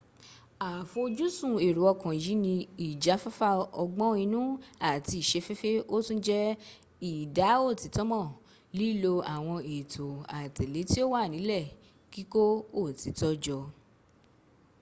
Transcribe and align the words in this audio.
afojusun 0.69 1.53
ero 1.67 1.81
okan 1.93 2.15
yi 2.23 2.33
ni 2.43 2.55
ijafafa 2.87 3.49
ogbon 3.81 4.13
inu 4.25 4.43
ati 4.91 5.13
isefefe 5.23 5.71
o 5.95 5.97
tun 6.05 6.19
je 6.27 6.39
ida 7.11 7.49
otito 7.69 8.01
mo 8.11 8.21
lilo 8.79 9.13
awon 9.33 9.59
eeto 9.75 10.07
aatele 10.35 10.79
ti 10.89 10.99
o 11.05 11.07
wa 11.13 11.23
nile 11.33 11.59
kiko 12.11 12.43
otito 12.81 13.27
jo 13.43 13.59